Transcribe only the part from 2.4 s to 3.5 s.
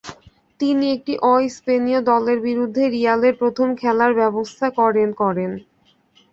বিরুদ্ধে রিয়ালের